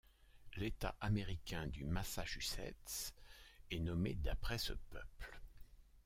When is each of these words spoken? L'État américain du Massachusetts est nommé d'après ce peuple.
L'État 0.57 0.95
américain 0.99 1.67
du 1.67 1.85
Massachusetts 1.85 3.13
est 3.69 3.79
nommé 3.79 4.15
d'après 4.15 4.57
ce 4.57 4.73
peuple. 4.89 5.39